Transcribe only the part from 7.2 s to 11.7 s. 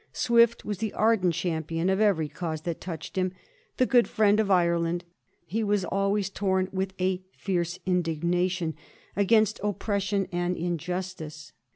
fierce indignation" against oppression and injustice.